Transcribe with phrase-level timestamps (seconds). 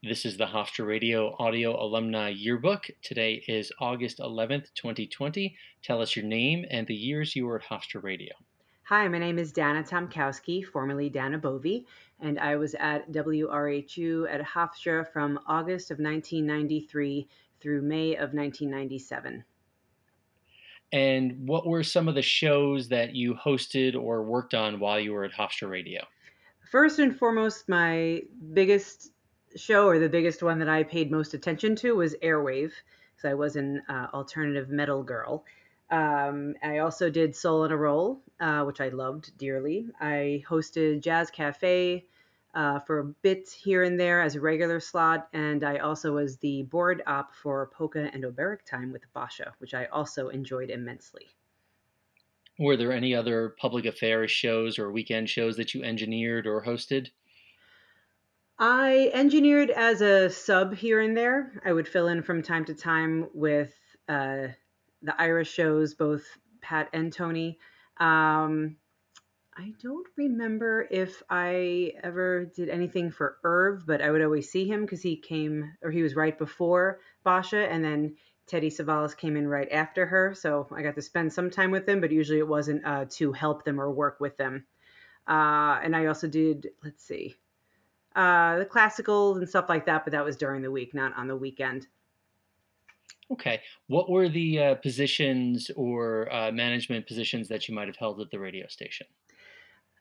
[0.00, 2.88] This is the Hofstra Radio Audio Alumni Yearbook.
[3.02, 5.56] Today is August 11th, 2020.
[5.82, 8.32] Tell us your name and the years you were at Hofstra Radio.
[8.84, 11.82] Hi, my name is Dana Tomkowski, formerly Dana Bove,
[12.20, 17.26] and I was at WRHU at Hofstra from August of 1993
[17.60, 19.42] through May of 1997.
[20.92, 25.12] And what were some of the shows that you hosted or worked on while you
[25.12, 26.04] were at Hofstra Radio?
[26.70, 28.22] First and foremost, my
[28.52, 29.10] biggest
[29.56, 32.72] show or the biggest one that I paid most attention to was Airwave
[33.16, 35.44] because I was an uh, alternative metal girl.
[35.90, 39.86] Um, I also did Soul on a Roll, uh, which I loved dearly.
[40.00, 42.04] I hosted Jazz Cafe
[42.54, 46.36] uh, for a bit here and there as a regular slot, and I also was
[46.38, 51.28] the board op for Polka and Oberek Time with Basha, which I also enjoyed immensely.
[52.58, 57.10] Were there any other public affairs shows or weekend shows that you engineered or hosted?
[58.60, 61.60] I engineered as a sub here and there.
[61.64, 63.72] I would fill in from time to time with
[64.08, 64.48] uh,
[65.02, 66.24] the Irish shows, both
[66.60, 67.58] Pat and Tony.
[67.98, 68.76] Um,
[69.56, 74.66] I don't remember if I ever did anything for Irv, but I would always see
[74.66, 78.16] him because he came or he was right before Basha, and then
[78.48, 80.34] Teddy Savalas came in right after her.
[80.34, 83.32] So I got to spend some time with them, but usually it wasn't uh, to
[83.32, 84.66] help them or work with them.
[85.28, 87.36] Uh, and I also did, let's see,
[88.18, 91.28] uh, the classicals and stuff like that, but that was during the week, not on
[91.28, 91.86] the weekend.
[93.30, 93.60] Okay.
[93.86, 98.30] What were the uh, positions or uh, management positions that you might have held at
[98.30, 99.06] the radio station?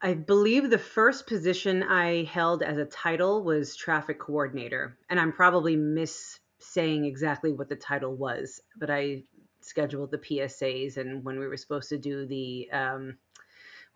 [0.02, 5.32] I believe the first position I held as a title was traffic coordinator, and I'm
[5.32, 9.24] probably miss saying exactly what the title was, but I
[9.62, 13.18] scheduled the PSAs and when we were supposed to do the um,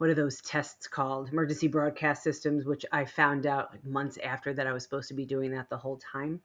[0.02, 1.30] what are those tests called?
[1.30, 5.25] Emergency broadcast systems, which I found out months after that I was supposed to be
[5.25, 6.41] doing that the whole time.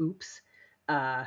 [0.00, 0.40] Oops.
[0.88, 1.24] Uh,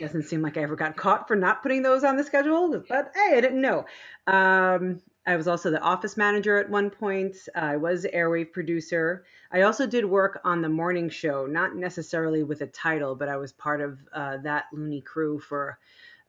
[0.00, 3.12] doesn't seem like I ever got caught for not putting those on the schedule, but
[3.14, 3.84] hey, I didn't know.
[4.26, 7.36] Um, I was also the office manager at one point.
[7.54, 9.24] I was airwave producer.
[9.52, 13.36] I also did work on the morning show, not necessarily with a title, but I
[13.36, 15.78] was part of uh, that loony crew for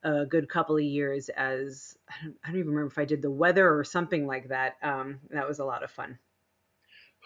[0.02, 3.22] a good couple of years as I don't, I don't, even remember if I did
[3.22, 4.76] the weather or something like that.
[4.82, 6.18] Um, that was a lot of fun.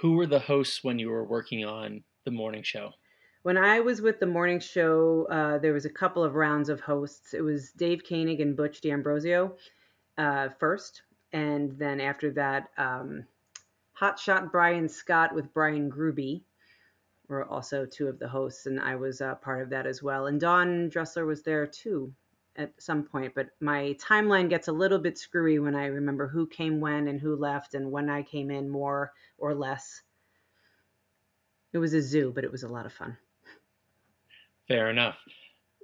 [0.01, 2.93] Who were the hosts when you were working on the morning show?
[3.43, 6.81] When I was with the morning show, uh, there was a couple of rounds of
[6.81, 7.35] hosts.
[7.35, 9.57] It was Dave Koenig and Butch D'Ambrosio
[10.17, 11.03] uh, first,
[11.33, 13.25] and then after that, um,
[14.01, 16.45] Hotshot Brian Scott with Brian Gruby
[17.29, 20.27] were also two of the hosts, and I was uh, part of that as well.
[20.27, 22.15] And Don Dressler was there too
[22.57, 26.47] at some point, but my timeline gets a little bit screwy when I remember who
[26.47, 30.03] came when and who left and when I came in more or less.
[31.73, 33.17] It was a zoo, but it was a lot of fun.
[34.69, 35.19] Fair enough.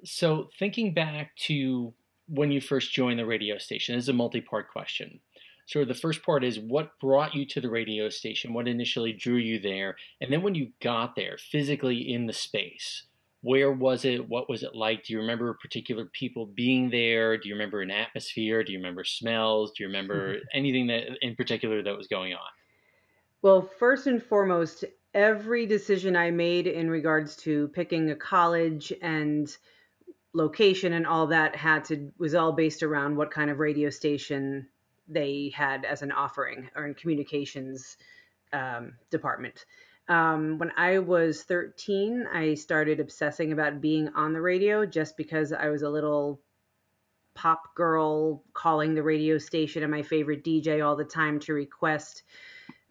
[0.05, 1.93] So, thinking back to
[2.29, 5.19] when you first joined the radio station, this is a multi part question.
[5.67, 8.55] So, the first part is what brought you to the radio station?
[8.55, 9.97] What initially drew you there?
[10.21, 13.05] And then, when you got there physically in the space,
[13.43, 14.29] where was it?
[14.29, 15.05] What was it like?
[15.05, 17.39] Do you remember particular people being there?
[17.39, 18.65] Do you remember an atmosphere?
[18.65, 19.73] Do you remember smells?
[19.73, 22.41] Do you remember anything that in particular that was going on?
[23.43, 24.85] Well, first and foremost,
[25.15, 29.57] every decision I made in regards to picking a college and
[30.35, 34.67] location and all that had to was all based around what kind of radio station
[35.07, 37.97] they had as an offering or in communications
[38.53, 39.65] um, department.
[40.09, 45.53] Um, when I was 13, I started obsessing about being on the radio just because
[45.53, 46.41] I was a little
[47.35, 52.23] pop girl calling the radio station and my favorite DJ all the time to request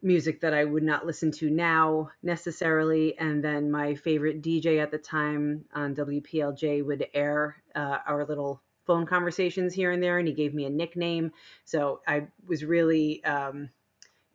[0.01, 3.17] music that I would not listen to now necessarily.
[3.17, 8.61] And then my favorite DJ at the time on WPLJ would air uh, our little
[8.85, 11.31] phone conversations here and there, and he gave me a nickname.
[11.66, 13.69] So I was really um,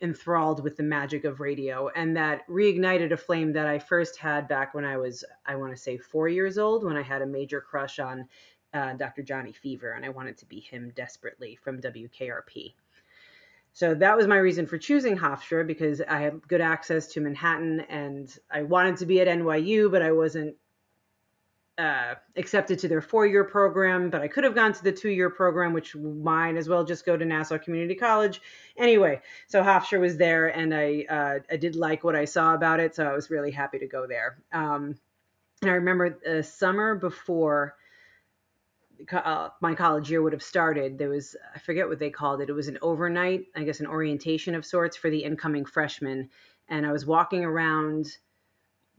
[0.02, 4.48] enthralled with the magic of radio and that reignited a flame that I first had
[4.48, 7.26] back when I was I want to say 4 years old when I had a
[7.26, 8.28] major crush on
[8.74, 9.22] uh, Dr.
[9.22, 12.74] Johnny Fever and I wanted to be him desperately from WKRP.
[13.74, 17.80] So that was my reason for choosing Hofstra because I had good access to Manhattan
[17.88, 20.56] and I wanted to be at NYU but I wasn't
[21.82, 25.08] uh, accepted to their four year program, but I could have gone to the two
[25.08, 28.40] year program, which might as well just go to Nassau Community College.
[28.76, 32.78] Anyway, so Hofstra was there, and I uh, I did like what I saw about
[32.78, 34.38] it, so I was really happy to go there.
[34.52, 34.94] Um,
[35.60, 37.74] and I remember the summer before
[39.10, 42.48] uh, my college year would have started, there was I forget what they called it.
[42.48, 46.30] It was an overnight, I guess, an orientation of sorts for the incoming freshmen,
[46.68, 48.06] and I was walking around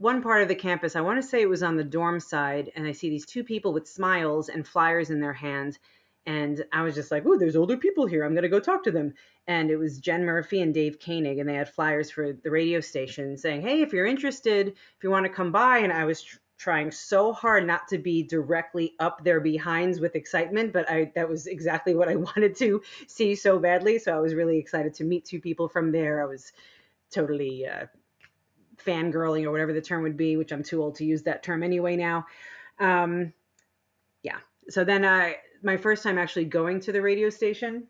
[0.03, 0.97] one part of the campus.
[0.97, 3.41] I want to say it was on the dorm side, and I see these two
[3.41, 5.79] people with smiles and flyers in their hand.
[6.25, 8.25] And I was just like, "Oh, there's older people here.
[8.25, 9.13] I'm gonna go talk to them."
[9.47, 12.81] And it was Jen Murphy and Dave Koenig, and they had flyers for the radio
[12.81, 16.21] station saying, "Hey, if you're interested, if you want to come by." And I was
[16.21, 21.13] tr- trying so hard not to be directly up their behinds with excitement, but I
[21.15, 23.99] that was exactly what I wanted to see so badly.
[23.99, 26.21] So I was really excited to meet two people from there.
[26.21, 26.51] I was
[27.09, 27.85] totally uh,
[28.85, 31.63] fangirling or whatever the term would be, which I'm too old to use that term
[31.63, 32.25] anyway now.
[32.79, 33.33] Um,
[34.21, 34.37] yeah.
[34.69, 37.87] So then I, my first time actually going to the radio station,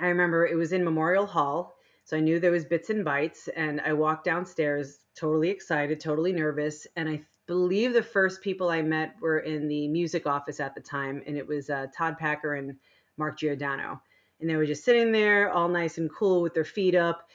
[0.00, 1.74] I remember it was in Memorial Hall.
[2.04, 6.32] So I knew there was bits and bytes, and I walked downstairs totally excited, totally
[6.32, 6.86] nervous.
[6.96, 10.80] And I believe the first people I met were in the music office at the
[10.80, 12.76] time, and it was uh, Todd Packer and
[13.18, 14.00] Mark Giordano.
[14.40, 17.28] And they were just sitting there all nice and cool with their feet up.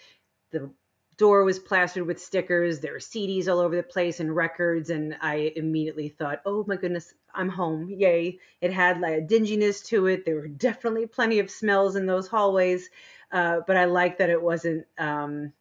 [0.51, 0.71] The
[1.18, 2.80] door was plastered with stickers.
[2.80, 4.89] There were CDs all over the place and records.
[4.89, 7.89] And I immediately thought, oh my goodness, I'm home.
[7.89, 8.39] Yay.
[8.62, 10.25] It had like a dinginess to it.
[10.25, 12.89] There were definitely plenty of smells in those hallways.
[13.31, 15.54] Uh, but I liked that it wasn't, um,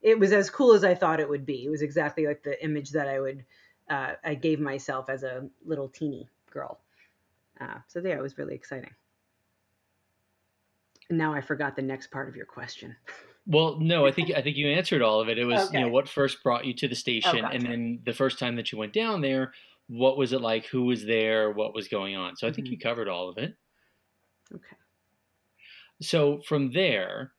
[0.00, 1.64] it was as cool as I thought it would be.
[1.64, 3.44] It was exactly like the image that I would,
[3.88, 6.80] uh, I gave myself as a little teeny girl.
[7.60, 8.90] Uh, so yeah, it was really exciting.
[11.08, 12.96] And now I forgot the next part of your question.
[13.46, 15.38] Well, no, I think I think you answered all of it.
[15.38, 15.78] It was okay.
[15.78, 17.56] you know what first brought you to the station, oh, gotcha.
[17.56, 19.52] and then the first time that you went down there,
[19.88, 20.66] what was it like?
[20.66, 21.50] Who was there?
[21.50, 22.36] What was going on?
[22.36, 22.74] So I think mm-hmm.
[22.74, 23.54] you covered all of it.
[24.54, 24.76] Okay.
[26.02, 27.32] So from there,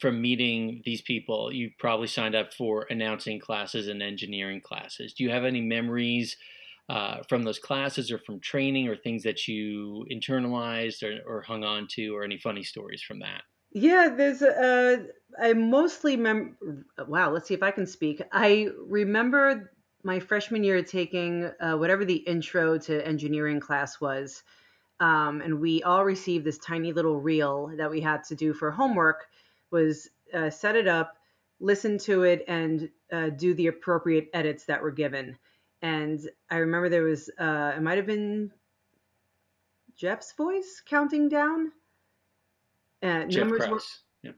[0.00, 5.14] from meeting these people, you probably signed up for announcing classes and engineering classes.
[5.14, 6.36] Do you have any memories
[6.88, 11.64] uh, from those classes or from training or things that you internalized or, or hung
[11.64, 13.42] on to, or any funny stories from that?
[13.78, 15.04] Yeah, there's uh
[15.38, 16.56] I mostly mem
[17.06, 18.22] wow, let's see if I can speak.
[18.32, 19.70] I remember
[20.02, 24.42] my freshman year taking uh, whatever the intro to engineering class was.
[24.98, 28.70] Um, and we all received this tiny little reel that we had to do for
[28.70, 29.26] homework
[29.70, 31.18] was uh, set it up,
[31.60, 35.36] listen to it, and uh, do the appropriate edits that were given.
[35.82, 36.18] And
[36.50, 38.52] I remember there was, uh, it might have been
[39.96, 41.72] Jeff's voice counting down.
[43.02, 43.80] Uh, Jeff numbers were,
[44.22, 44.32] yeah.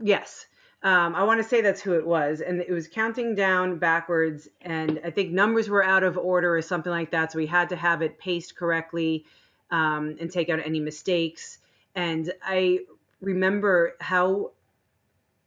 [0.00, 0.46] Yes.
[0.82, 2.42] Um, I want to say that's who it was.
[2.42, 4.48] And it was counting down backwards.
[4.60, 7.32] And I think numbers were out of order or something like that.
[7.32, 9.24] So we had to have it paced correctly
[9.70, 11.58] um, and take out any mistakes.
[11.94, 12.80] And I
[13.22, 14.52] remember how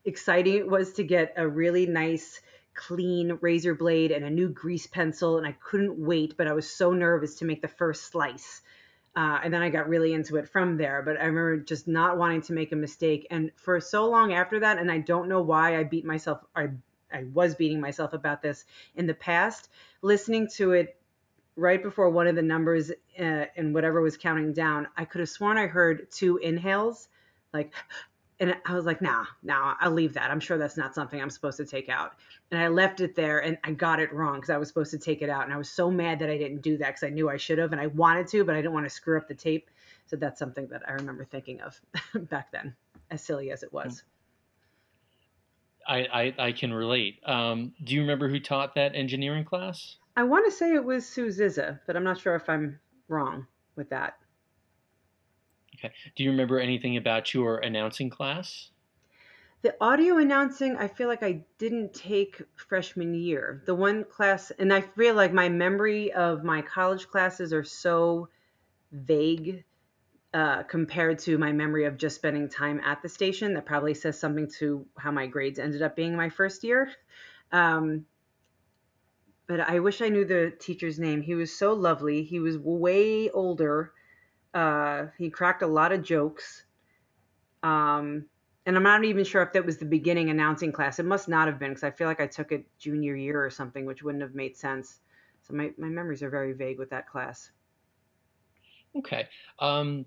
[0.05, 2.41] exciting it was to get a really nice,
[2.73, 5.37] clean razor blade and a new grease pencil.
[5.37, 8.61] And I couldn't wait, but I was so nervous to make the first slice.
[9.17, 11.01] Uh, and then I got really into it from there.
[11.01, 13.25] But I remember just not wanting to make a mistake.
[13.31, 16.67] And for so long after that, and I don't know why I beat myself, I,
[17.11, 19.69] I was beating myself about this in the past,
[20.03, 21.01] listening to it
[21.55, 25.29] right before one of the numbers uh, and whatever was counting down, I could have
[25.29, 27.09] sworn I heard two inhales,
[27.51, 27.73] like
[28.39, 30.29] and I was like, nah, nah, I'll leave that.
[30.29, 32.13] I'm sure that's not something I'm supposed to take out.
[32.51, 34.99] And I left it there and I got it wrong because I was supposed to
[34.99, 35.45] take it out.
[35.45, 37.57] And I was so mad that I didn't do that because I knew I should
[37.57, 39.71] have and I wanted to, but I didn't want to screw up the tape.
[40.05, 41.81] So that's something that I remember thinking of
[42.29, 42.75] back then,
[43.09, 44.03] as silly as it was.
[45.87, 47.19] I, I, I can relate.
[47.25, 49.97] Um, do you remember who taught that engineering class?
[50.15, 53.47] I want to say it was Sue Zizza, but I'm not sure if I'm wrong
[53.75, 54.17] with that.
[55.77, 55.93] Okay.
[56.15, 58.71] Do you remember anything about your announcing class?
[59.63, 63.63] The audio announcing, I feel like I didn't take freshman year.
[63.65, 68.29] The one class, and I feel like my memory of my college classes are so
[68.91, 69.63] vague
[70.33, 73.53] uh, compared to my memory of just spending time at the station.
[73.55, 76.91] That probably says something to how my grades ended up being my first year.
[77.51, 78.05] Um,
[79.47, 81.21] but I wish I knew the teacher's name.
[81.21, 82.23] He was so lovely.
[82.23, 83.93] He was way older
[84.57, 86.63] uh, he cracked a lot of jokes.
[87.61, 88.25] Um,
[88.65, 90.97] and I'm not even sure if that was the beginning announcing class.
[90.97, 93.51] It must not have been because I feel like I took it junior year or
[93.51, 95.01] something, which wouldn't have made sense.
[95.43, 97.51] So my, my memories are very vague with that class.
[98.95, 99.27] Okay.
[99.59, 100.05] Um,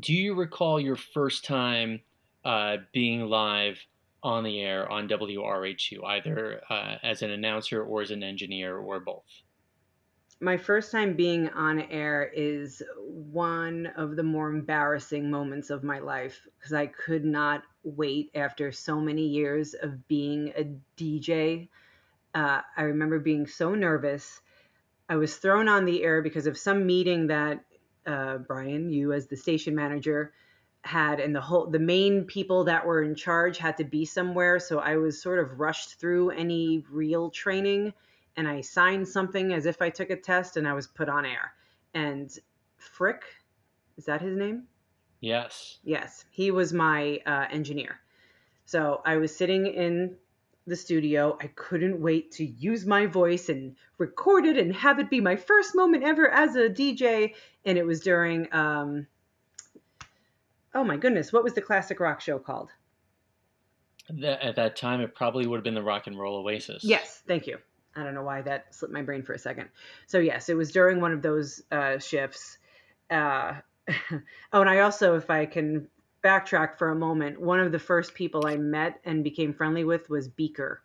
[0.00, 2.00] do you recall your first time
[2.44, 3.78] uh, being live
[4.20, 8.98] on the air on WRHU, either uh, as an announcer or as an engineer or
[8.98, 9.42] both?
[10.40, 15.98] My first time being on air is one of the more embarrassing moments of my
[15.98, 20.66] life because I could not wait after so many years of being a
[21.00, 21.68] DJ.
[22.34, 24.40] Uh, I remember being so nervous.
[25.08, 27.64] I was thrown on the air because of some meeting that
[28.06, 30.32] uh, Brian, you as the station manager,
[30.82, 34.60] had, and the whole the main people that were in charge had to be somewhere.
[34.60, 37.92] So I was sort of rushed through any real training
[38.36, 41.24] and I signed something as if I took a test and I was put on
[41.24, 41.52] air.
[41.94, 42.30] And
[42.76, 43.22] Frick,
[43.96, 44.64] is that his name?
[45.20, 45.78] Yes.
[45.82, 48.00] Yes, he was my uh, engineer.
[48.66, 50.16] So I was sitting in
[50.66, 51.38] the studio.
[51.40, 55.36] I couldn't wait to use my voice and record it and have it be my
[55.36, 57.34] first moment ever as a DJ.
[57.64, 59.06] And it was during, um,
[60.74, 62.70] oh my goodness, what was the classic rock show called?
[64.22, 66.84] At that time, it probably would have been the Rock and Roll Oasis.
[66.84, 67.58] Yes, thank you.
[67.96, 69.70] I don't know why that slipped my brain for a second.
[70.06, 72.58] So yes, it was during one of those uh, shifts.
[73.10, 73.54] Uh,
[73.88, 75.88] oh, and I also, if I can
[76.22, 80.10] backtrack for a moment, one of the first people I met and became friendly with
[80.10, 80.82] was Beaker.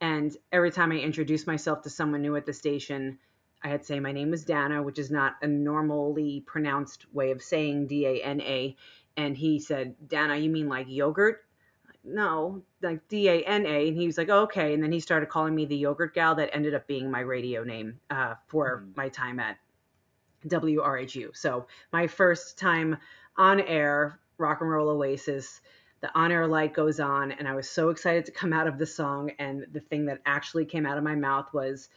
[0.00, 3.18] And every time I introduced myself to someone new at the station,
[3.62, 7.30] I had to say my name was Dana, which is not a normally pronounced way
[7.30, 8.76] of saying D A N A.
[9.16, 11.44] And he said, Dana, you mean like yogurt?
[12.04, 13.88] No, like D A N A.
[13.88, 14.74] And he was like, oh, okay.
[14.74, 17.62] And then he started calling me the yogurt gal that ended up being my radio
[17.64, 18.96] name uh, for mm.
[18.96, 19.56] my time at
[20.46, 21.36] WRHU.
[21.36, 22.96] So my first time
[23.36, 25.60] on air, Rock and Roll Oasis,
[26.00, 27.32] the on air light goes on.
[27.32, 29.30] And I was so excited to come out of the song.
[29.38, 31.88] And the thing that actually came out of my mouth was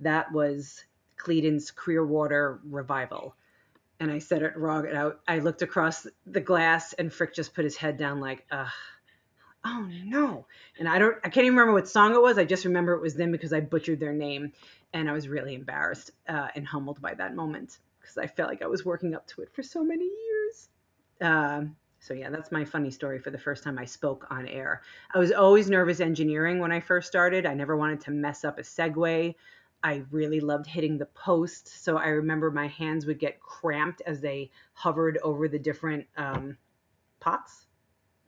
[0.00, 0.84] that was
[1.16, 3.34] Creedence Clearwater Revival.
[4.00, 4.86] And I said it wrong.
[4.86, 8.44] And I, I looked across the glass, and Frick just put his head down, like,
[8.50, 8.68] ugh
[9.64, 10.46] oh no.
[10.78, 12.38] And i don't i can't even remember what song it was.
[12.38, 14.52] I just remember it was them because i butchered their name.
[14.92, 18.62] And i was really embarrassed uh, and humbled by that moment because i felt like
[18.62, 20.68] i was working up to it for so many years.
[21.20, 24.82] Um, so yeah that's my funny story for the first time i spoke on air.
[25.14, 27.46] I was always nervous engineering when i first started.
[27.46, 29.34] I never wanted to mess up a segue.
[29.82, 31.84] I really loved hitting the post.
[31.84, 36.56] So I remember my hands would get cramped as they hovered over the different um,
[37.20, 37.66] pots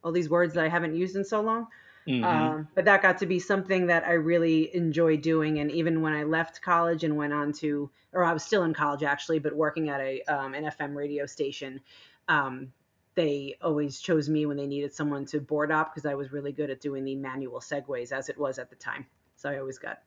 [0.06, 1.66] all these words that I haven't used in so long.
[2.06, 2.24] Mm-hmm.
[2.24, 5.58] Um, but that got to be something that I really enjoy doing.
[5.58, 8.72] And even when I left college and went on to, or I was still in
[8.72, 11.80] college actually, but working at a um, an FM radio station,
[12.28, 12.72] um,
[13.16, 16.52] they always chose me when they needed someone to board up because I was really
[16.52, 19.06] good at doing the manual segues as it was at the time.
[19.34, 20.02] So I always got,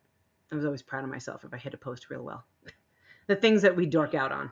[0.49, 2.45] I was always proud of myself if I hit a post real well.
[3.27, 4.51] the things that we dork out on.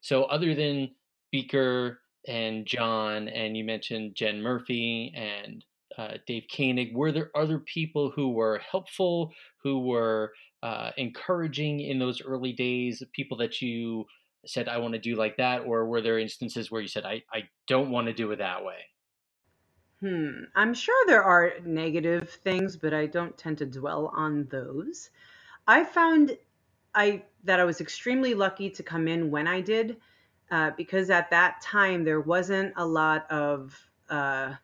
[0.00, 0.90] So other than
[1.36, 5.62] Beaker and John, and you mentioned Jen Murphy and
[5.98, 6.96] uh, Dave Koenig.
[6.96, 13.02] Were there other people who were helpful, who were uh, encouraging in those early days?
[13.12, 14.06] People that you
[14.46, 15.64] said, I want to do like that?
[15.66, 18.64] Or were there instances where you said, I, I don't want to do it that
[18.64, 18.78] way?
[20.00, 20.44] Hmm.
[20.54, 25.10] I'm sure there are negative things, but I don't tend to dwell on those.
[25.66, 26.38] I found
[26.94, 29.98] I that I was extremely lucky to come in when I did
[30.50, 33.78] uh, because at that time there wasn't a lot of
[34.10, 34.54] uh,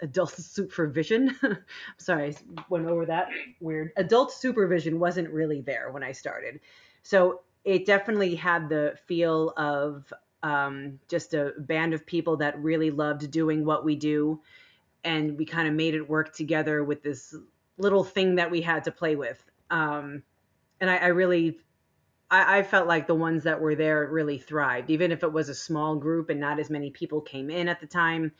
[0.00, 1.36] adult supervision.
[1.98, 3.28] sorry, I went over that
[3.60, 3.92] weird.
[3.96, 6.60] Adult supervision wasn't really there when I started.
[7.02, 12.90] So it definitely had the feel of um, just a band of people that really
[12.90, 14.40] loved doing what we do.
[15.04, 17.34] And we kind of made it work together with this
[17.76, 19.42] little thing that we had to play with.
[19.70, 20.22] Um,
[20.80, 21.58] and I, I really
[22.30, 25.48] I, I, felt like the ones that were there really thrived, even if it was
[25.48, 28.32] a small group and not as many people came in at the time.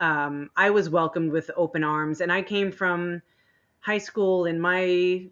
[0.00, 3.22] Um, I was welcomed with open arms, and I came from
[3.80, 4.44] high school.
[4.46, 5.26] In my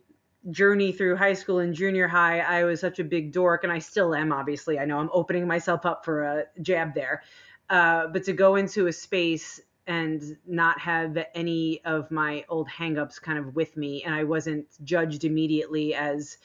[0.51, 3.79] journey through high school and junior high, I was such a big dork, and I
[3.79, 4.33] still am.
[4.33, 7.23] Obviously, I know I'm opening myself up for a jab there,
[7.71, 13.21] uh, but to go into a space and not have any of my old hangups
[13.23, 16.39] kind of with me, and I wasn't judged immediately as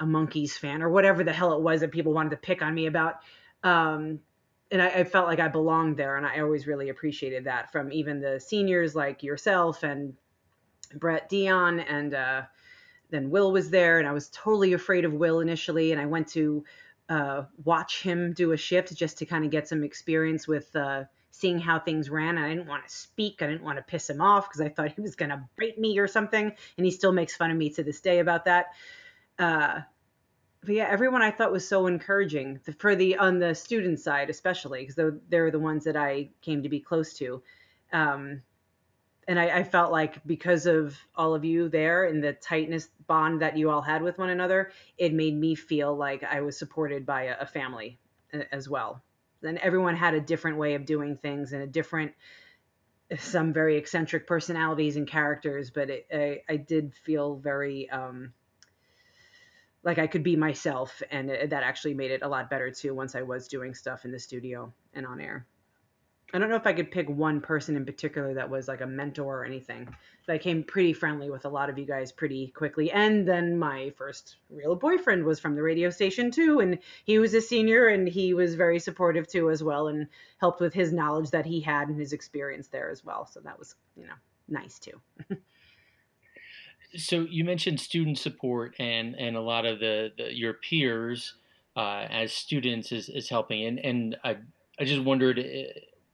[0.00, 2.74] a Monkees fan or whatever the hell it was that people wanted to pick on
[2.74, 3.16] me about.
[3.62, 4.20] Um,
[4.70, 7.90] and I, I, felt like I belonged there, and I always really appreciated that from
[7.90, 10.14] even the seniors like yourself and
[10.94, 12.42] Brett Dion, and uh,
[13.10, 16.28] then Will was there, and I was totally afraid of Will initially, and I went
[16.28, 16.64] to
[17.08, 21.04] uh, watch him do a shift just to kind of get some experience with uh,
[21.30, 22.36] seeing how things ran.
[22.36, 24.92] I didn't want to speak, I didn't want to piss him off because I thought
[24.92, 27.70] he was going to bite me or something, and he still makes fun of me
[27.70, 28.66] to this day about that
[29.38, 29.80] uh,
[30.62, 34.80] but yeah, everyone I thought was so encouraging for the on the student side, especially
[34.80, 37.42] because they're, they're the ones that I came to be close to.
[37.92, 38.42] Um,
[39.28, 43.42] and I, I, felt like because of all of you there and the tightness bond
[43.42, 47.06] that you all had with one another, it made me feel like I was supported
[47.06, 47.98] by a, a family
[48.52, 49.02] as well.
[49.42, 52.12] And everyone had a different way of doing things and a different,
[53.18, 58.32] some very eccentric personalities and characters, but it, I, I did feel very um,
[59.88, 62.94] like I could be myself, and that actually made it a lot better too.
[62.94, 65.46] Once I was doing stuff in the studio and on air.
[66.34, 68.86] I don't know if I could pick one person in particular that was like a
[68.86, 69.88] mentor or anything.
[70.26, 72.90] But I came pretty friendly with a lot of you guys pretty quickly.
[72.90, 76.60] And then my first real boyfriend was from the radio station too.
[76.60, 80.60] And he was a senior and he was very supportive too as well and helped
[80.60, 83.24] with his knowledge that he had and his experience there as well.
[83.24, 84.18] So that was, you know,
[84.48, 85.00] nice too.
[86.96, 91.34] so you mentioned student support and, and a lot of the, the your peers
[91.76, 93.64] uh, as students is, is helping.
[93.64, 94.36] And, and I,
[94.80, 95.66] I just wondered, eh,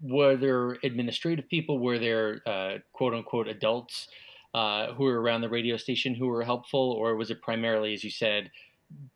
[0.02, 1.78] were there administrative people?
[1.78, 4.08] Were there uh, quote unquote adults
[4.52, 8.04] uh, who were around the radio station who were helpful, or was it primarily, as
[8.04, 8.50] you said,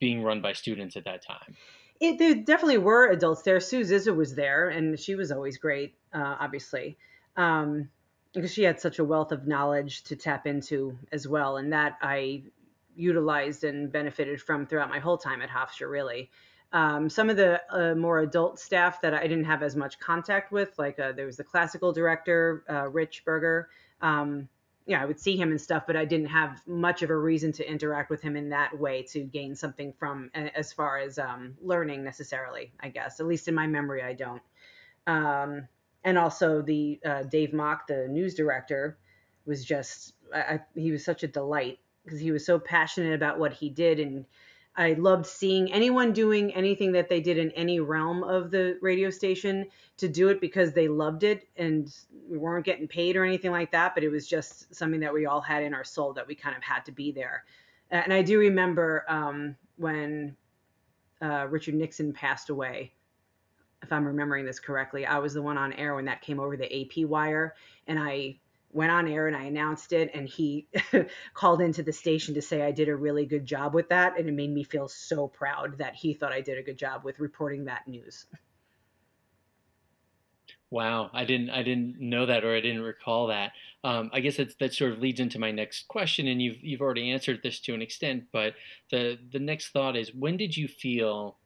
[0.01, 1.57] being run by students at that time?
[2.01, 3.61] It, there definitely were adults there.
[3.61, 6.97] Sue Zizza was there, and she was always great, uh, obviously,
[7.37, 7.89] um,
[8.39, 11.99] because she had such a wealth of knowledge to tap into as well, and that
[12.01, 12.45] I
[12.95, 16.31] utilized and benefited from throughout my whole time at Hofstra, really.
[16.73, 20.53] Um, some of the uh, more adult staff that I didn't have as much contact
[20.53, 23.69] with, like uh, there was the classical director, uh, Rich Berger.
[24.03, 24.49] Um,
[24.85, 27.53] yeah, I would see him and stuff, but I didn't have much of a reason
[27.53, 31.55] to interact with him in that way to gain something from as far as um,
[31.63, 33.21] learning necessarily, I guess.
[33.21, 34.43] At least in my memory, I don't.
[36.05, 38.99] And also the uh, Dave Mock, the news director,
[39.47, 43.53] was just I, he was such a delight because he was so passionate about what
[43.53, 44.27] he did and
[44.79, 49.11] I loved seeing anyone doing anything that they did in any realm of the radio
[49.11, 51.93] station to do it because they loved it and
[52.31, 55.27] we weren't getting paid or anything like that, but it was just something that we
[55.27, 57.43] all had in our soul that we kind of had to be there.
[57.91, 60.37] And I do remember um, when
[61.21, 62.93] uh, Richard Nixon passed away,
[63.89, 66.59] if I'm remembering this correctly, I was the one on air when that came over
[66.59, 67.55] the AP wire,
[67.87, 68.39] and I
[68.71, 70.69] went on air and I announced it, and he
[71.35, 74.29] called into the station to say I did a really good job with that, and
[74.29, 77.19] it made me feel so proud that he thought I did a good job with
[77.19, 78.27] reporting that news.
[80.71, 83.53] Wow, I didn't I didn't know that or I didn't recall that.
[83.85, 86.83] Um, I guess that that sort of leads into my next question, and you've you've
[86.83, 88.25] already answered this to an extent.
[88.33, 88.53] But
[88.91, 91.39] the the next thought is, when did you feel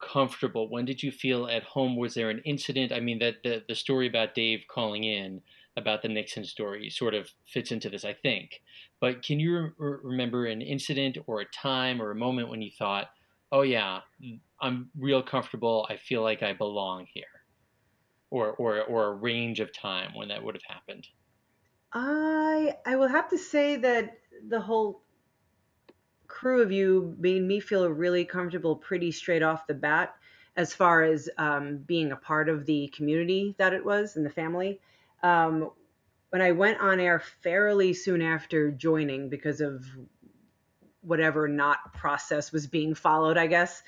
[0.00, 0.68] comfortable?
[0.68, 1.96] When did you feel at home?
[1.96, 2.92] Was there an incident?
[2.92, 5.42] I mean, that the the story about Dave calling in
[5.76, 8.62] about the Nixon story sort of fits into this, I think.
[9.00, 12.70] But can you re- remember an incident or a time or a moment when you
[12.70, 13.10] thought,
[13.50, 15.86] "Oh yeah, mm, I'm real comfortable.
[15.90, 17.44] I feel like I belong here,"
[18.30, 21.08] or or or a range of time when that would have happened?
[21.92, 25.03] I I will have to say that the whole
[26.44, 30.14] crew of you made me feel really comfortable pretty straight off the bat
[30.56, 34.30] as far as um, being a part of the community that it was and the
[34.30, 34.78] family
[35.22, 35.70] um,
[36.28, 39.86] when I went on air fairly soon after joining because of
[41.00, 43.82] whatever not process was being followed, I guess.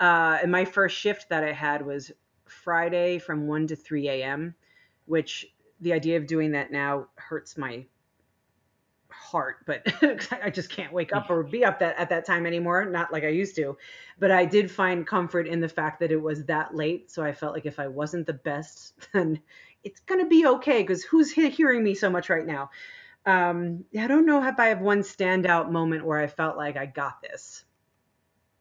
[0.00, 2.10] Uh, and my first shift that I had was
[2.44, 4.56] Friday from 1 to 3 a.m.,
[5.06, 5.46] which
[5.80, 7.84] the idea of doing that now hurts my
[9.30, 9.86] heart, but
[10.42, 13.24] I just can't wake up or be up that at that time anymore, not like
[13.24, 13.76] I used to.
[14.18, 17.32] But I did find comfort in the fact that it was that late, so I
[17.32, 19.40] felt like if I wasn't the best, then
[19.84, 22.70] it's going to be okay because who's hearing me so much right now?
[23.24, 26.86] Um, I don't know if I have one standout moment where I felt like I
[26.86, 27.64] got this,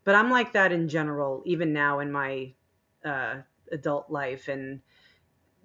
[0.03, 2.53] but I'm like that in general, even now in my
[3.03, 3.37] uh,
[3.71, 4.81] adult life and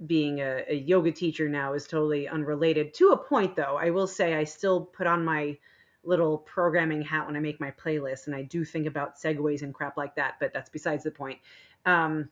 [0.06, 2.94] being a, a, yoga teacher now is totally unrelated.
[2.94, 5.56] To a point though i will say i still put on my
[6.02, 9.72] little programming hat when i make my playlist and i do think about segues and
[9.72, 11.38] crap like that but that's besides the point.
[11.86, 12.28] Um,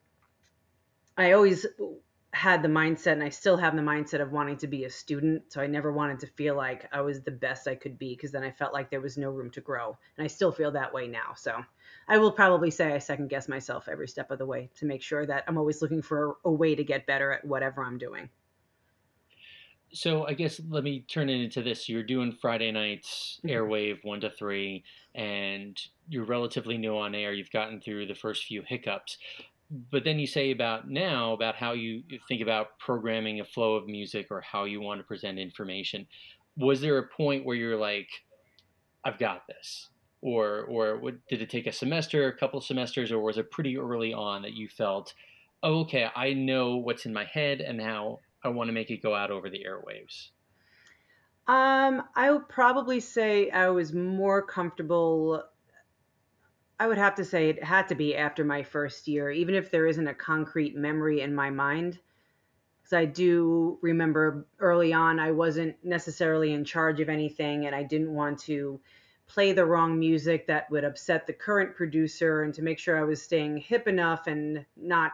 [1.17, 1.67] i always
[2.35, 5.53] had the mindset and I still have the mindset of wanting to be a student.
[5.53, 8.33] So I never wanted to feel like I was the best I could be because
[8.33, 9.97] then I felt like there was no room to grow.
[10.17, 11.35] And I still feel that way now.
[11.37, 11.63] So
[12.09, 15.03] I will probably say I second guess myself every step of the way to make
[15.03, 18.31] sure that I'm always looking for a way to get better at whatever I'm doing.
[19.95, 21.87] So I guess let me turn it into this.
[21.87, 23.55] You're doing Friday nights mm-hmm.
[23.55, 27.35] airwave one to three, and you're relatively new on air.
[27.35, 29.19] You've gotten through the first few hiccups
[29.91, 33.87] but then you say about now about how you think about programming a flow of
[33.87, 36.07] music or how you want to present information
[36.57, 38.09] was there a point where you're like
[39.05, 39.89] i've got this
[40.21, 43.79] or or what, did it take a semester a couple semesters or was it pretty
[43.79, 45.15] early on that you felt
[45.63, 49.03] oh, okay i know what's in my head and how i want to make it
[49.03, 50.29] go out over the airwaves
[51.49, 55.43] um i would probably say i was more comfortable
[56.83, 59.71] I would have to say it had to be after my first year, even if
[59.71, 62.01] there isn't a concrete memory in my mind.
[62.81, 67.85] Because I do remember early on, I wasn't necessarily in charge of anything, and I
[67.85, 68.81] didn't want to
[69.29, 73.05] play the wrong music that would upset the current producer, and to make sure I
[73.05, 75.13] was staying hip enough and not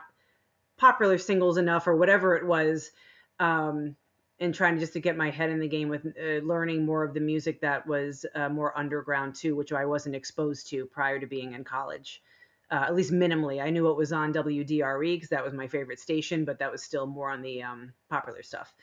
[0.79, 2.93] popular singles enough or whatever it was.
[3.41, 3.95] Um,
[4.41, 7.03] and trying to just to get my head in the game with uh, learning more
[7.03, 11.19] of the music that was uh, more underground too, which I wasn't exposed to prior
[11.19, 12.23] to being in college.
[12.71, 15.99] Uh, at least minimally, I knew what was on WDRE because that was my favorite
[15.99, 18.75] station, but that was still more on the um, popular stuff.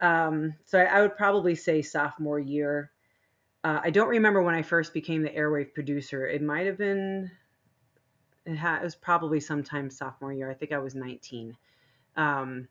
[0.00, 2.90] Um, so I, I, would probably say sophomore year.
[3.64, 6.26] Uh, I don't remember when I first became the airwave producer.
[6.26, 7.30] It might have been.
[8.46, 10.50] It, ha- it was probably sometime sophomore year.
[10.50, 11.56] I think I was 19.
[12.16, 12.68] Um,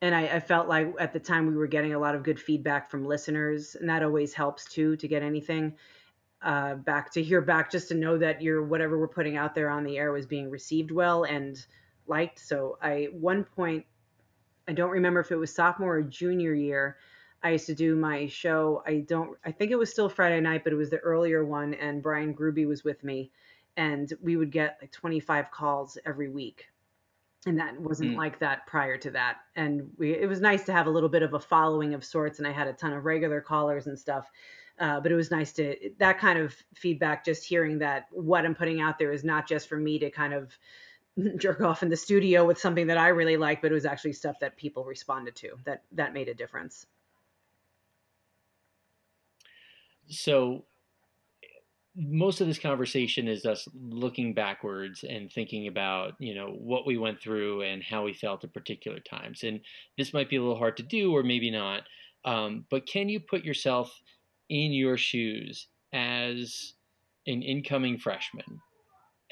[0.00, 2.38] and I, I, felt like at the time we were getting a lot of good
[2.38, 5.74] feedback from listeners, and that always helps too to get anything
[6.42, 9.70] uh, back to hear back, just to know that your whatever we're putting out there
[9.70, 11.66] on the air was being received well and
[12.06, 12.38] liked.
[12.38, 13.86] So I one point,
[14.68, 16.96] I don't remember if it was sophomore or junior year.
[17.42, 18.82] I used to do my show.
[18.86, 19.36] I don't.
[19.44, 22.34] I think it was still Friday night, but it was the earlier one, and Brian
[22.34, 23.32] Gruby was with me,
[23.76, 26.66] and we would get like 25 calls every week
[27.48, 28.16] and that wasn't mm.
[28.16, 29.38] like that prior to that.
[29.56, 32.38] And we it was nice to have a little bit of a following of sorts
[32.38, 34.30] and i had a ton of regular callers and stuff.
[34.78, 38.54] Uh, but it was nice to that kind of feedback just hearing that what i'm
[38.54, 40.56] putting out there is not just for me to kind of
[41.36, 44.12] jerk off in the studio with something that i really like but it was actually
[44.12, 46.86] stuff that people responded to that that made a difference.
[50.08, 50.64] So
[51.98, 56.96] most of this conversation is us looking backwards and thinking about you know what we
[56.96, 59.60] went through and how we felt at particular times and
[59.96, 61.82] this might be a little hard to do or maybe not
[62.24, 63.92] um, but can you put yourself
[64.48, 66.74] in your shoes as
[67.26, 68.60] an incoming freshman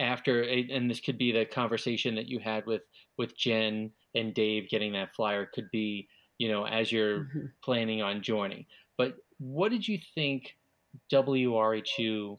[0.01, 2.83] after a, and this could be the conversation that you had with
[3.17, 7.47] with jen and dave getting that flyer could be you know as you're mm-hmm.
[7.63, 8.67] planning on joining
[8.99, 10.57] but what did you think
[11.13, 12.39] wrhu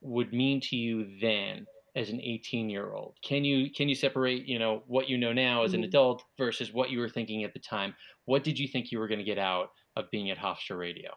[0.00, 4.46] would mean to you then as an 18 year old can you can you separate
[4.46, 5.88] you know what you know now as an mm-hmm.
[5.88, 7.94] adult versus what you were thinking at the time?
[8.24, 11.10] What did you think you were going to get out of being at hofstra radio?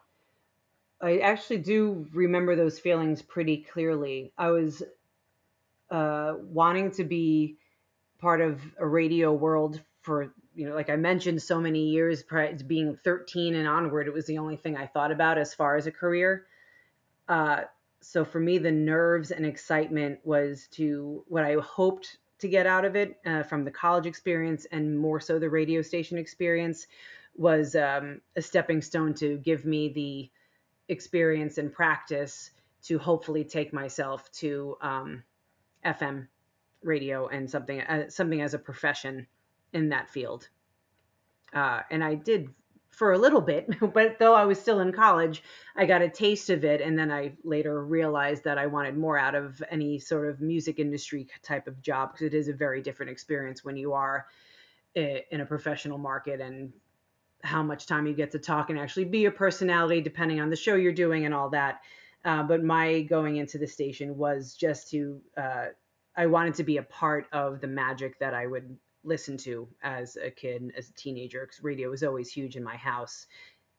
[1.00, 4.32] I actually do remember those feelings pretty clearly.
[4.38, 4.82] I was
[5.90, 7.56] uh, wanting to be
[8.20, 12.56] part of a radio world for you know like i mentioned so many years prior
[12.56, 15.76] to being 13 and onward it was the only thing i thought about as far
[15.76, 16.46] as a career.
[17.28, 17.62] Uh,
[18.02, 22.84] so for me, the nerves and excitement was to what I hoped to get out
[22.84, 26.88] of it uh, from the college experience and more so the radio station experience
[27.36, 30.30] was um, a stepping stone to give me the
[30.92, 32.50] experience and practice
[32.82, 35.22] to hopefully take myself to um,
[35.84, 36.26] FM
[36.82, 39.26] radio and something uh, something as a profession
[39.72, 40.48] in that field.
[41.54, 42.48] Uh, and I did
[42.92, 45.42] for a little bit, but though I was still in college,
[45.74, 46.80] I got a taste of it.
[46.80, 50.78] And then I later realized that I wanted more out of any sort of music
[50.78, 54.26] industry type of job because it is a very different experience when you are
[54.94, 56.70] in a professional market and
[57.42, 60.56] how much time you get to talk and actually be a personality depending on the
[60.56, 61.80] show you're doing and all that.
[62.24, 65.66] Uh, but my going into the station was just to, uh,
[66.14, 70.16] I wanted to be a part of the magic that I would listened to as
[70.16, 73.26] a kid, as a teenager, because radio was always huge in my house.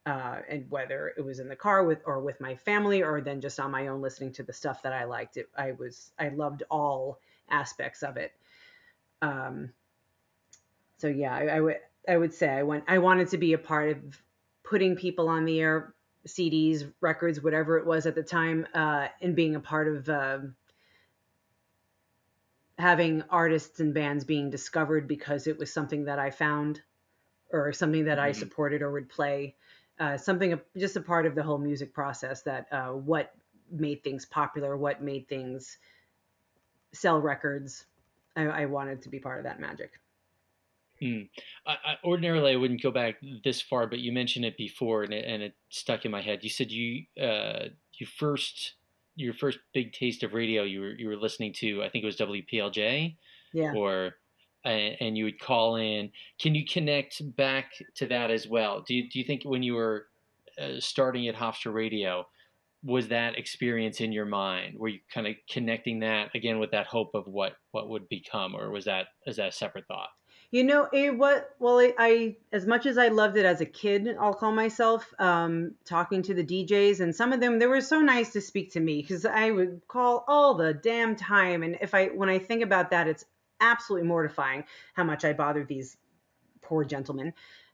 [0.06, 3.40] Uh, and whether it was in the car with or with my family or then
[3.40, 6.28] just on my own listening to the stuff that I liked, it, I was I
[6.28, 8.34] loved all aspects of it.
[9.22, 9.72] Um,
[10.98, 13.58] so yeah, I, I would I would say I went I wanted to be a
[13.58, 14.22] part of
[14.64, 15.94] putting people on the air,
[16.28, 20.10] CDs, records, whatever it was at the time, uh, and being a part of.
[20.10, 20.40] Uh,
[22.78, 26.82] having artists and bands being discovered because it was something that I found
[27.52, 28.28] or something that mm-hmm.
[28.28, 29.56] I supported or would play.
[30.00, 33.34] Uh, something just a part of the whole music process that uh, what
[33.72, 35.78] made things popular, what made things
[36.94, 37.86] sell records.
[38.36, 39.92] I, I wanted to be part of that magic.
[41.00, 41.22] Hmm.
[41.68, 45.14] I, I, ordinarily, I wouldn't go back this far, but you mentioned it before, and
[45.14, 46.44] it, and it stuck in my head.
[46.44, 48.74] You said you uh, you first
[49.16, 52.08] your first big taste of radio you were you were listening to I think it
[52.08, 53.16] was WPLJ
[53.54, 53.74] yeah.
[53.76, 54.16] or
[54.66, 56.12] and, and you would call in.
[56.40, 58.84] Can you connect back to that as well?
[58.86, 60.08] Do you, do you think when you were
[60.60, 62.26] uh, starting at Hofstra Radio
[62.86, 64.78] was that experience in your mind?
[64.78, 68.56] Were you kind of connecting that again with that hope of what what would become
[68.56, 70.10] or was that is that a separate thought
[70.54, 73.66] you know, it what well, I, I as much as I loved it as a
[73.66, 77.82] kid, I'll call myself um, talking to the DJs, and some of them they were
[77.82, 81.76] so nice to speak to me because I would call all the damn time, and
[81.82, 83.26] if I when I think about that, it's
[83.62, 84.64] absolutely mortifying
[84.94, 85.98] how much I bothered these
[86.62, 87.34] poor gentlemen.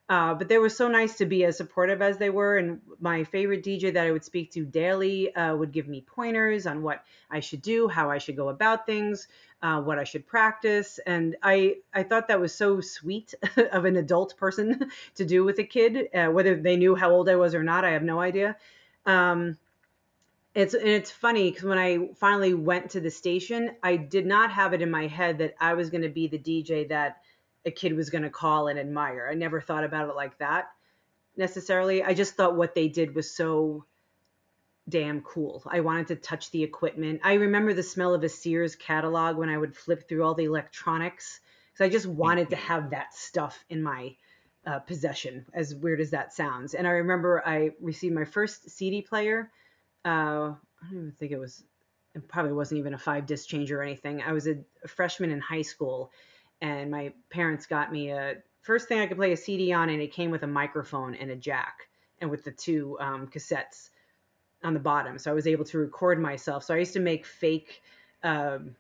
[0.09, 2.57] Uh, but they were so nice to be as supportive as they were.
[2.57, 6.65] And my favorite DJ that I would speak to daily uh, would give me pointers
[6.65, 9.27] on what I should do, how I should go about things,
[9.61, 10.99] uh, what I should practice.
[11.05, 13.35] And I, I thought that was so sweet
[13.71, 17.29] of an adult person to do with a kid, uh, whether they knew how old
[17.29, 18.57] I was or not, I have no idea.
[19.05, 19.57] Um,
[20.55, 24.51] it's and it's funny because when I finally went to the station, I did not
[24.51, 27.21] have it in my head that I was going to be the DJ that
[27.69, 29.29] a kid was going to call and admire.
[29.31, 30.69] I never thought about it like that
[31.37, 32.03] necessarily.
[32.03, 33.85] I just thought what they did was so
[34.89, 35.63] damn cool.
[35.67, 37.21] I wanted to touch the equipment.
[37.23, 40.45] I remember the smell of a Sears catalog when I would flip through all the
[40.45, 41.39] electronics
[41.71, 44.15] because I just wanted to have that stuff in my
[44.65, 46.73] uh, possession, as weird as that sounds.
[46.73, 49.51] And I remember I received my first CD player.
[50.03, 51.63] Uh, I don't even think it was,
[52.15, 54.23] it probably wasn't even a five disc changer or anything.
[54.23, 56.11] I was a, a freshman in high school
[56.61, 60.01] and my parents got me a first thing I could play a CD on, and
[60.01, 61.87] it came with a microphone and a jack,
[62.21, 63.89] and with the two um, cassettes
[64.63, 65.17] on the bottom.
[65.17, 66.63] So I was able to record myself.
[66.63, 67.81] So I used to make fake.
[68.23, 68.75] Um,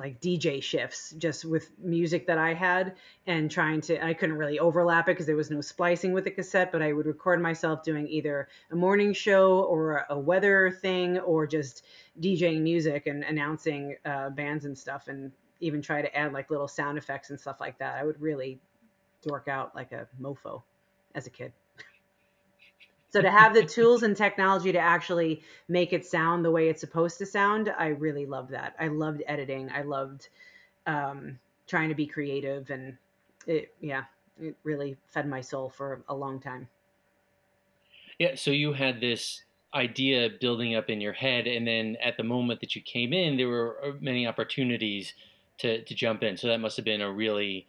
[0.00, 2.96] like DJ shifts just with music that I had
[3.26, 6.30] and trying to I couldn't really overlap it because there was no splicing with the
[6.30, 11.18] cassette but I would record myself doing either a morning show or a weather thing
[11.18, 11.84] or just
[12.18, 16.68] DJing music and announcing uh, bands and stuff and even try to add like little
[16.68, 17.96] sound effects and stuff like that.
[17.96, 18.60] I would really
[19.22, 20.62] dork out like a mofo
[21.14, 21.52] as a kid.
[23.10, 26.80] so to have the tools and technology to actually make it sound the way it's
[26.80, 28.74] supposed to sound, I really loved that.
[28.78, 29.70] I loved editing.
[29.70, 30.28] I loved
[30.86, 32.96] um, trying to be creative, and
[33.46, 34.04] it yeah,
[34.40, 36.68] it really fed my soul for a long time.
[38.18, 38.34] Yeah.
[38.34, 39.42] So you had this
[39.72, 43.36] idea building up in your head, and then at the moment that you came in,
[43.36, 45.14] there were uh, many opportunities
[45.60, 46.36] to to jump in.
[46.36, 47.66] So that must have been a really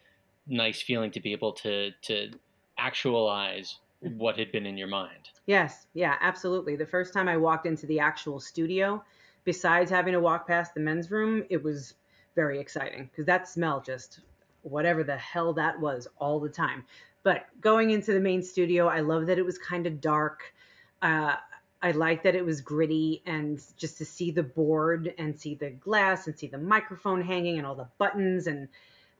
[0.47, 2.31] nice feeling to be able to to
[2.77, 5.29] actualize what had been in your mind.
[5.45, 6.75] Yes, yeah, absolutely.
[6.75, 9.03] The first time I walked into the actual studio,
[9.43, 11.93] besides having to walk past the men's room, it was
[12.35, 14.21] very exciting because that smell just
[14.63, 16.83] whatever the hell that was all the time.
[17.23, 20.53] But going into the main studio, I love that it was kind of dark.
[21.01, 21.35] Uh,
[21.81, 25.71] I liked that it was gritty and just to see the board and see the
[25.71, 28.67] glass and see the microphone hanging and all the buttons and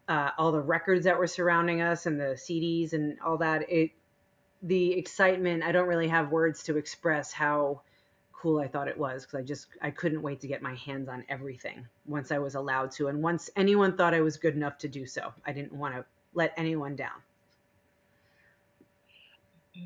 [0.08, 3.72] uh, all the records that were surrounding us and the CDs and all that.
[3.72, 3.92] It,
[4.62, 7.82] the excitement, I don't really have words to express how
[8.32, 11.10] cool I thought it was because I just I couldn't wait to get my hands
[11.10, 14.80] on everything once I was allowed to and once anyone thought I was good enough
[14.80, 15.34] to do so.
[15.46, 17.22] I didn't want to let anyone down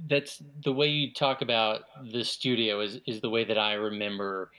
[0.09, 4.51] that's the way you talk about the studio is is the way that I remember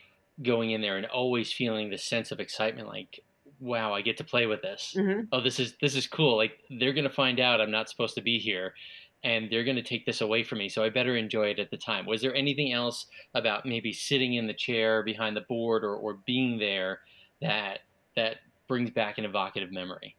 [0.43, 3.21] going in there and always feeling the sense of excitement like
[3.59, 4.93] wow i get to play with this.
[4.95, 5.21] Mm-hmm.
[5.31, 6.37] oh this is this is cool.
[6.37, 8.73] Like they're going to find out i'm not supposed to be here
[9.23, 11.71] and they're going to take this away from me so i better enjoy it at
[11.71, 12.05] the time.
[12.05, 16.19] Was there anything else about maybe sitting in the chair behind the board or, or
[16.25, 16.99] being there
[17.41, 17.79] that
[18.15, 18.37] that
[18.67, 20.16] brings back an evocative memory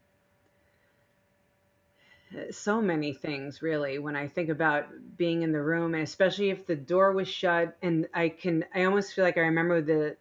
[2.50, 4.86] so many things really when i think about
[5.16, 8.84] being in the room and especially if the door was shut and i can i
[8.84, 10.16] almost feel like i remember the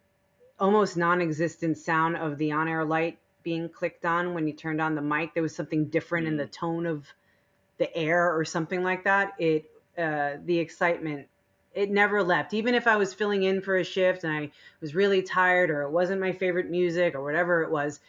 [0.60, 5.02] almost non-existent sound of the on-air light being clicked on when you turned on the
[5.02, 6.30] mic there was something different mm.
[6.30, 6.52] in the mm.
[6.52, 7.06] tone of
[7.78, 11.28] the air or something like that it uh, the excitement
[11.74, 14.96] it never left even if i was filling in for a shift and i was
[14.96, 18.00] really tired or it wasn't my favorite music or whatever it was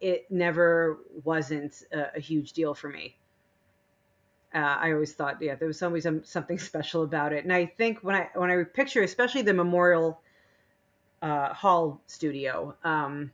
[0.00, 3.17] it never wasn't a, a huge deal for me
[4.54, 7.44] uh, I always thought, yeah, there was always some, something special about it.
[7.44, 10.20] And I think when I when I picture, especially the Memorial
[11.22, 13.32] uh, Hall studio, um,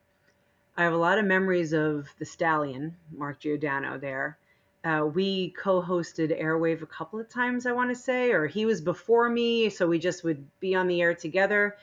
[0.76, 3.96] I have a lot of memories of the Stallion, Mark Giordano.
[3.98, 4.38] There,
[4.84, 8.80] uh, we co-hosted Airwave a couple of times, I want to say, or he was
[8.80, 11.76] before me, so we just would be on the air together.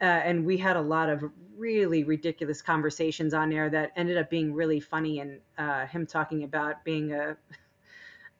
[0.00, 1.24] Uh, and we had a lot of
[1.56, 6.44] really ridiculous conversations on air that ended up being really funny and uh, him talking
[6.44, 7.36] about being a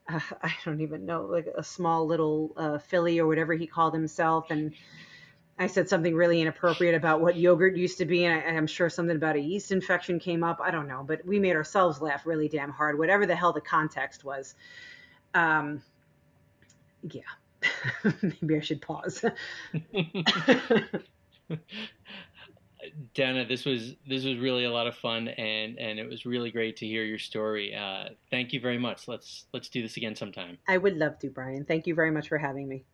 [0.09, 3.95] uh, I don't even know, like a small little uh, filly or whatever he called
[3.95, 4.51] himself.
[4.51, 4.73] And
[5.59, 8.25] I said something really inappropriate about what yogurt used to be.
[8.25, 10.61] And I, am sure something about a yeast infection came up.
[10.63, 13.61] I don't know, but we made ourselves laugh really damn hard, whatever the hell the
[13.61, 14.55] context was.
[15.35, 15.83] Um,
[17.03, 17.23] yeah,
[18.23, 19.25] maybe I should pause.
[23.15, 26.51] Dana, this was this was really a lot of fun, and and it was really
[26.51, 27.75] great to hear your story.
[27.75, 29.09] Uh, thank you very much.
[29.09, 30.59] Let's let's do this again sometime.
[30.67, 31.65] I would love to, Brian.
[31.65, 32.85] Thank you very much for having me.